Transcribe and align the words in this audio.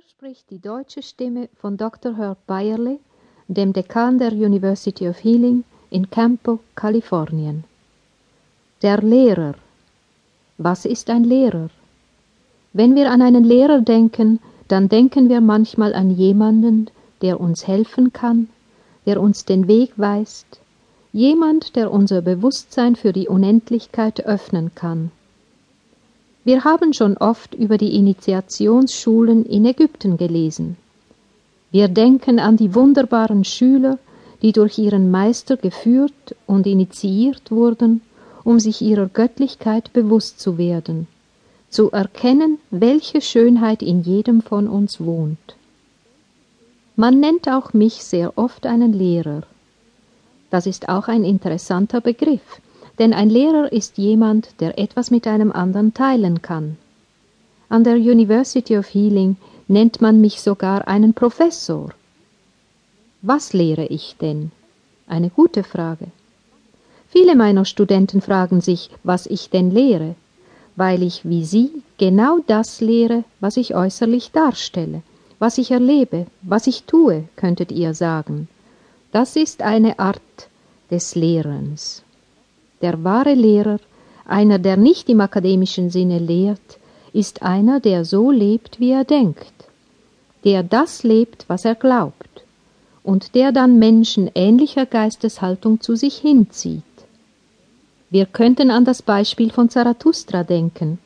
Hier 0.00 0.08
spricht 0.08 0.50
die 0.50 0.60
deutsche 0.60 1.02
Stimme 1.02 1.50
von 1.60 1.76
Dr. 1.76 2.16
Herb 2.16 2.38
Bayerle, 2.46 2.98
dem 3.48 3.74
Dekan 3.74 4.18
der 4.18 4.32
University 4.32 5.06
of 5.06 5.22
Healing 5.22 5.64
in 5.90 6.08
Campo, 6.08 6.60
Kalifornien. 6.74 7.64
Der 8.80 9.02
Lehrer. 9.02 9.56
Was 10.56 10.86
ist 10.86 11.10
ein 11.10 11.24
Lehrer? 11.24 11.68
Wenn 12.72 12.94
wir 12.94 13.10
an 13.10 13.20
einen 13.20 13.44
Lehrer 13.44 13.82
denken, 13.82 14.40
dann 14.68 14.88
denken 14.88 15.28
wir 15.28 15.42
manchmal 15.42 15.92
an 15.92 16.10
jemanden, 16.10 16.88
der 17.20 17.38
uns 17.38 17.66
helfen 17.66 18.10
kann, 18.14 18.48
der 19.04 19.20
uns 19.20 19.44
den 19.44 19.68
Weg 19.68 19.92
weist, 19.96 20.60
jemand, 21.12 21.76
der 21.76 21.92
unser 21.92 22.22
Bewusstsein 22.22 22.96
für 22.96 23.12
die 23.12 23.28
Unendlichkeit 23.28 24.24
öffnen 24.24 24.74
kann. 24.74 25.10
Wir 26.50 26.64
haben 26.64 26.92
schon 26.92 27.16
oft 27.16 27.54
über 27.54 27.78
die 27.78 27.94
Initiationsschulen 27.94 29.46
in 29.46 29.64
Ägypten 29.66 30.16
gelesen. 30.16 30.76
Wir 31.70 31.86
denken 31.86 32.40
an 32.40 32.56
die 32.56 32.74
wunderbaren 32.74 33.44
Schüler, 33.44 34.00
die 34.42 34.50
durch 34.50 34.76
ihren 34.76 35.12
Meister 35.12 35.56
geführt 35.56 36.34
und 36.48 36.66
initiiert 36.66 37.52
wurden, 37.52 38.00
um 38.42 38.58
sich 38.58 38.82
ihrer 38.82 39.06
Göttlichkeit 39.06 39.92
bewusst 39.92 40.40
zu 40.40 40.58
werden, 40.58 41.06
zu 41.68 41.92
erkennen, 41.92 42.58
welche 42.72 43.20
Schönheit 43.20 43.80
in 43.80 44.02
jedem 44.02 44.42
von 44.42 44.66
uns 44.66 45.00
wohnt. 45.00 45.54
Man 46.96 47.20
nennt 47.20 47.48
auch 47.48 47.74
mich 47.74 48.02
sehr 48.02 48.36
oft 48.36 48.66
einen 48.66 48.92
Lehrer. 48.92 49.44
Das 50.50 50.66
ist 50.66 50.88
auch 50.88 51.06
ein 51.06 51.22
interessanter 51.22 52.00
Begriff, 52.00 52.60
denn 52.98 53.12
ein 53.12 53.30
Lehrer 53.30 53.72
ist 53.72 53.98
jemand, 53.98 54.60
der 54.60 54.78
etwas 54.78 55.10
mit 55.10 55.26
einem 55.26 55.52
anderen 55.52 55.94
teilen 55.94 56.42
kann. 56.42 56.76
An 57.68 57.84
der 57.84 57.96
University 57.96 58.76
of 58.76 58.92
Healing 58.92 59.36
nennt 59.68 60.00
man 60.00 60.20
mich 60.20 60.40
sogar 60.40 60.88
einen 60.88 61.14
Professor. 61.14 61.90
Was 63.22 63.52
lehre 63.52 63.86
ich 63.86 64.16
denn? 64.20 64.50
Eine 65.06 65.30
gute 65.30 65.62
Frage. 65.62 66.06
Viele 67.08 67.34
meiner 67.36 67.64
Studenten 67.64 68.20
fragen 68.20 68.60
sich, 68.60 68.90
was 69.02 69.26
ich 69.26 69.50
denn 69.50 69.70
lehre, 69.70 70.14
weil 70.76 71.02
ich 71.02 71.28
wie 71.28 71.44
Sie 71.44 71.82
genau 71.98 72.38
das 72.46 72.80
lehre, 72.80 73.24
was 73.40 73.56
ich 73.56 73.74
äußerlich 73.74 74.30
darstelle, 74.30 75.02
was 75.38 75.58
ich 75.58 75.70
erlebe, 75.70 76.26
was 76.42 76.66
ich 76.66 76.84
tue, 76.84 77.24
könntet 77.36 77.72
ihr 77.72 77.94
sagen. 77.94 78.48
Das 79.12 79.36
ist 79.36 79.62
eine 79.62 79.98
Art 79.98 80.48
des 80.90 81.14
Lehrens. 81.14 82.04
Der 82.82 83.04
wahre 83.04 83.34
Lehrer, 83.34 83.78
einer, 84.24 84.58
der 84.58 84.76
nicht 84.76 85.08
im 85.08 85.20
akademischen 85.20 85.90
Sinne 85.90 86.18
lehrt, 86.18 86.78
ist 87.12 87.42
einer, 87.42 87.80
der 87.80 88.04
so 88.04 88.30
lebt, 88.30 88.80
wie 88.80 88.90
er 88.90 89.04
denkt, 89.04 89.52
der 90.44 90.62
das 90.62 91.02
lebt, 91.02 91.44
was 91.48 91.64
er 91.64 91.74
glaubt, 91.74 92.44
und 93.02 93.34
der 93.34 93.52
dann 93.52 93.78
Menschen 93.78 94.30
ähnlicher 94.34 94.86
Geisteshaltung 94.86 95.80
zu 95.80 95.96
sich 95.96 96.16
hinzieht. 96.18 96.82
Wir 98.10 98.26
könnten 98.26 98.70
an 98.70 98.84
das 98.84 99.02
Beispiel 99.02 99.50
von 99.50 99.68
Zarathustra 99.68 100.42
denken, 100.42 100.98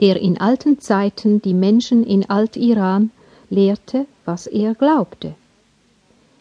der 0.00 0.20
in 0.20 0.40
alten 0.40 0.78
Zeiten 0.78 1.42
die 1.42 1.54
Menschen 1.54 2.04
in 2.04 2.28
Alt-Iran 2.30 3.10
lehrte, 3.50 4.06
was 4.24 4.46
er 4.46 4.74
glaubte. 4.74 5.34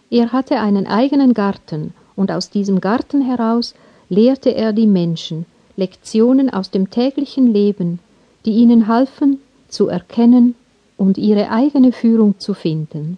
Er 0.09 0.31
hatte 0.31 0.59
einen 0.59 0.87
eigenen 0.87 1.33
Garten, 1.33 1.93
und 2.15 2.31
aus 2.31 2.49
diesem 2.49 2.81
Garten 2.81 3.21
heraus 3.21 3.75
lehrte 4.09 4.55
er 4.55 4.73
die 4.73 4.87
Menschen 4.87 5.45
Lektionen 5.75 6.49
aus 6.49 6.71
dem 6.71 6.89
täglichen 6.89 7.53
Leben, 7.53 7.99
die 8.45 8.51
ihnen 8.51 8.87
halfen, 8.87 9.39
zu 9.67 9.87
erkennen 9.87 10.55
und 10.97 11.17
ihre 11.17 11.51
eigene 11.51 11.91
Führung 11.91 12.39
zu 12.39 12.53
finden. 12.53 13.17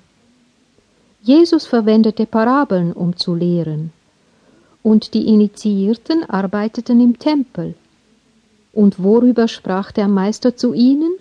Jesus 1.22 1.66
verwendete 1.66 2.26
Parabeln, 2.26 2.92
um 2.92 3.16
zu 3.16 3.36
lehren, 3.36 3.92
und 4.84 5.14
die 5.14 5.28
Initiierten 5.28 6.30
arbeiteten 6.30 7.00
im 7.00 7.20
Tempel. 7.20 7.76
Und 8.74 9.02
worüber 9.04 9.48
sprach 9.48 9.92
der 9.92 10.08
Meister 10.08 10.56
zu 10.56 10.74
ihnen? 10.74 11.12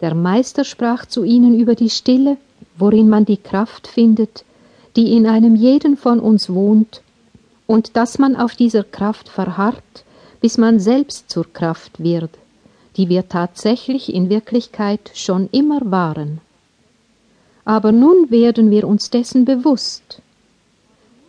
Der 0.00 0.14
Meister 0.14 0.64
sprach 0.64 1.06
zu 1.06 1.24
ihnen 1.24 1.58
über 1.58 1.74
die 1.74 1.90
Stille, 1.90 2.36
worin 2.76 3.08
man 3.08 3.24
die 3.24 3.36
Kraft 3.36 3.86
findet, 3.86 4.44
die 4.96 5.16
in 5.16 5.26
einem 5.26 5.56
jeden 5.56 5.96
von 5.96 6.20
uns 6.20 6.48
wohnt 6.48 7.02
und 7.66 7.96
dass 7.96 8.18
man 8.18 8.36
auf 8.36 8.54
dieser 8.54 8.84
Kraft 8.84 9.28
verharrt, 9.28 10.04
bis 10.40 10.58
man 10.58 10.78
selbst 10.78 11.30
zur 11.30 11.50
Kraft 11.52 12.02
wird, 12.02 12.30
die 12.96 13.08
wir 13.08 13.28
tatsächlich 13.28 14.12
in 14.12 14.28
Wirklichkeit 14.28 15.10
schon 15.14 15.48
immer 15.52 15.80
waren. 15.84 16.40
Aber 17.64 17.92
nun 17.92 18.30
werden 18.30 18.70
wir 18.70 18.86
uns 18.86 19.08
dessen 19.08 19.46
bewusst. 19.46 20.20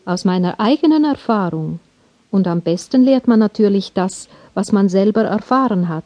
Aus 0.03 0.25
meiner 0.25 0.59
eigenen 0.59 1.05
Erfahrung, 1.05 1.79
und 2.29 2.47
am 2.47 2.61
besten 2.61 3.05
lehrt 3.05 3.27
man 3.27 3.39
natürlich 3.39 3.93
das, 3.93 4.27
was 4.53 4.73
man 4.73 4.89
selber 4.89 5.23
erfahren 5.23 5.87
hat, 5.87 6.03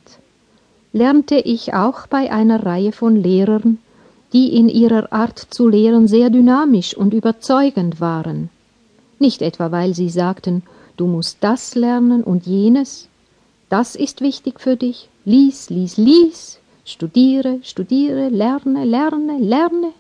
lernte 0.93 1.35
ich 1.35 1.73
auch 1.73 2.05
bei 2.05 2.31
einer 2.31 2.63
Reihe 2.63 2.91
von 2.91 3.15
Lehrern, 3.15 3.79
die 4.31 4.55
in 4.55 4.69
ihrer 4.69 5.11
Art 5.11 5.39
zu 5.39 5.67
lehren 5.67 6.07
sehr 6.07 6.29
dynamisch 6.29 6.95
und 6.95 7.15
überzeugend 7.15 7.99
waren 7.99 8.51
nicht 9.19 9.41
etwa 9.41 9.71
weil 9.71 9.93
sie 9.93 10.09
sagten, 10.09 10.63
du 10.97 11.07
musst 11.07 11.37
das 11.41 11.75
lernen 11.75 12.23
und 12.23 12.45
jenes, 12.45 13.07
das 13.69 13.95
ist 13.95 14.21
wichtig 14.21 14.59
für 14.59 14.75
dich, 14.75 15.09
lies, 15.25 15.69
lies, 15.69 15.97
lies, 15.97 16.59
studiere, 16.85 17.59
studiere, 17.61 18.29
lerne, 18.29 18.83
lerne, 18.83 19.37
lerne, 19.37 19.91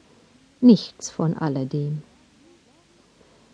nichts 0.61 1.09
von 1.09 1.35
alledem. 1.35 2.01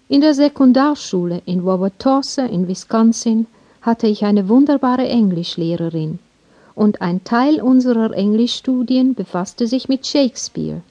In 0.07 0.21
der 0.21 0.33
Sekundarschule 0.33 1.41
in 1.45 1.65
Wauwatosa 1.65 2.45
in 2.45 2.67
Wisconsin 2.67 3.47
hatte 3.81 4.07
ich 4.07 4.23
eine 4.23 4.47
wunderbare 4.47 5.07
Englischlehrerin, 5.07 6.19
und 6.75 7.01
ein 7.01 7.23
Teil 7.23 7.61
unserer 7.61 8.11
Englischstudien 8.11 9.15
befasste 9.15 9.65
sich 9.67 9.87
mit 9.87 10.05
Shakespeare. 10.05 10.81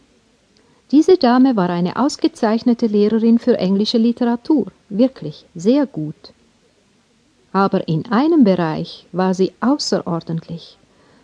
Diese 0.97 1.16
Dame 1.16 1.56
war 1.56 1.71
eine 1.71 1.97
ausgezeichnete 1.97 2.87
Lehrerin 2.87 3.41
für 3.41 3.59
englische 3.59 3.99
Literatur, 3.99 4.66
wirklich 4.88 5.44
sehr 5.56 5.87
gut. 5.87 6.32
Aber 7.53 7.88
in 7.88 8.06
einem 8.12 8.44
Bereich 8.44 9.04
war 9.10 9.34
sie 9.34 9.50
außerordentlich, 9.59 10.78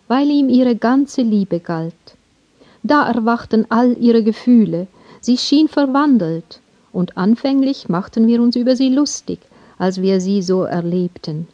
weil 0.08 0.28
ihm 0.28 0.48
ihre 0.48 0.74
ganze 0.74 1.22
Liebe 1.22 1.60
galt. 1.60 2.16
Da 2.82 3.08
erwachten 3.08 3.64
all 3.68 3.96
ihre 3.96 4.24
Gefühle, 4.24 4.88
sie 5.20 5.38
schien 5.38 5.68
verwandelt, 5.68 6.58
und 6.92 7.16
anfänglich 7.16 7.88
machten 7.88 8.26
wir 8.26 8.42
uns 8.42 8.56
über 8.56 8.74
sie 8.74 8.88
lustig, 8.88 9.38
als 9.78 10.02
wir 10.02 10.20
sie 10.20 10.42
so 10.42 10.64
erlebten. 10.64 11.46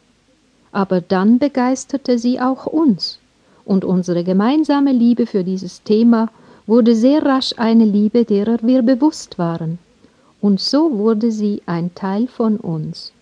Aber 0.71 1.01
dann 1.01 1.37
begeisterte 1.37 2.17
sie 2.17 2.39
auch 2.39 2.65
uns, 2.65 3.19
und 3.63 3.85
unsere 3.85 4.23
gemeinsame 4.23 4.91
Liebe 4.91 5.27
für 5.27 5.43
dieses 5.43 5.83
Thema 5.83 6.29
wurde 6.67 6.95
sehr 6.95 7.25
rasch 7.25 7.53
eine 7.57 7.85
Liebe, 7.85 8.25
derer 8.25 8.59
wir 8.61 8.81
bewusst 8.81 9.39
waren, 9.39 9.79
und 10.41 10.59
so 10.59 10.97
wurde 10.97 11.31
sie 11.31 11.61
ein 11.65 11.95
Teil 11.95 12.27
von 12.27 12.57
uns. 12.57 13.13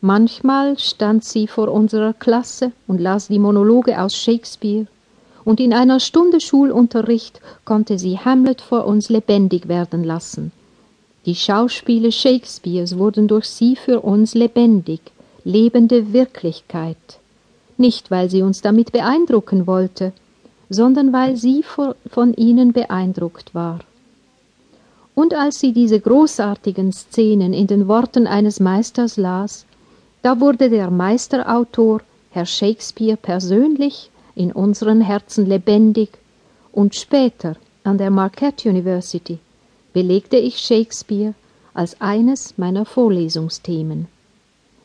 Manchmal 0.00 0.78
stand 0.78 1.24
sie 1.24 1.46
vor 1.46 1.68
unserer 1.68 2.14
Klasse 2.14 2.72
und 2.86 3.00
las 3.00 3.28
die 3.28 3.38
Monologe 3.38 4.00
aus 4.00 4.16
Shakespeare, 4.16 4.86
und 5.44 5.60
in 5.60 5.74
einer 5.74 6.00
Stunde 6.00 6.40
Schulunterricht 6.40 7.40
konnte 7.64 7.98
sie 7.98 8.18
Hamlet 8.18 8.60
vor 8.62 8.86
uns 8.86 9.10
lebendig 9.10 9.68
werden 9.68 10.04
lassen. 10.04 10.52
Die 11.26 11.34
Schauspiele 11.34 12.12
Shakespeares 12.12 12.96
wurden 12.96 13.28
durch 13.28 13.46
sie 13.46 13.76
für 13.76 14.00
uns 14.00 14.34
lebendig, 14.34 15.00
lebende 15.44 16.14
Wirklichkeit. 16.14 16.96
Nicht, 17.76 18.10
weil 18.10 18.30
sie 18.30 18.42
uns 18.42 18.62
damit 18.62 18.92
beeindrucken 18.92 19.66
wollte, 19.66 20.12
sondern 20.70 21.12
weil 21.12 21.36
sie 21.36 21.62
von 22.08 22.34
ihnen 22.34 22.72
beeindruckt 22.72 23.54
war. 23.54 23.80
Und 25.14 25.34
als 25.34 25.60
sie 25.60 25.72
diese 25.72 26.00
großartigen 26.00 26.92
Szenen 26.92 27.52
in 27.52 27.66
den 27.66 27.88
Worten 27.88 28.26
eines 28.26 28.60
Meisters 28.60 29.16
las, 29.16 29.66
da 30.22 30.40
wurde 30.40 30.70
der 30.70 30.90
Meisterautor, 30.90 32.00
Herr 32.30 32.46
Shakespeare 32.46 33.16
persönlich, 33.16 34.10
in 34.36 34.52
unseren 34.52 35.00
Herzen 35.00 35.44
lebendig, 35.46 36.10
und 36.72 36.94
später 36.94 37.56
an 37.82 37.98
der 37.98 38.10
Marquette 38.10 38.68
University 38.68 39.38
belegte 39.92 40.36
ich 40.36 40.58
Shakespeare 40.58 41.34
als 41.74 42.00
eines 42.00 42.56
meiner 42.58 42.84
Vorlesungsthemen. 42.84 44.06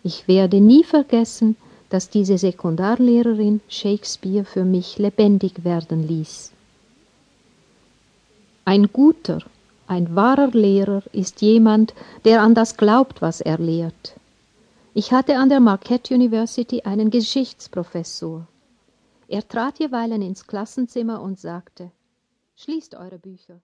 Ich 0.03 0.27
werde 0.27 0.59
nie 0.59 0.83
vergessen, 0.83 1.55
dass 1.89 2.09
diese 2.09 2.37
Sekundarlehrerin 2.37 3.61
Shakespeare 3.67 4.45
für 4.45 4.65
mich 4.65 4.97
lebendig 4.97 5.63
werden 5.63 6.07
ließ. 6.07 6.51
Ein 8.65 8.91
guter, 8.91 9.39
ein 9.87 10.15
wahrer 10.15 10.47
Lehrer 10.47 11.03
ist 11.11 11.41
jemand, 11.41 11.93
der 12.23 12.41
an 12.41 12.55
das 12.55 12.77
glaubt, 12.77 13.21
was 13.21 13.41
er 13.41 13.59
lehrt. 13.59 14.15
Ich 14.95 15.11
hatte 15.11 15.37
an 15.37 15.49
der 15.49 15.59
Marquette 15.59 16.15
University 16.15 16.81
einen 16.81 17.11
Geschichtsprofessor. 17.11 18.47
Er 19.27 19.47
trat 19.47 19.79
jeweilen 19.79 20.21
ins 20.21 20.47
Klassenzimmer 20.47 21.21
und 21.21 21.39
sagte, 21.39 21.91
Schließt 22.55 22.95
eure 22.95 23.19
Bücher. 23.19 23.59